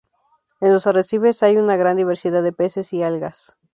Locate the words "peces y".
2.51-3.03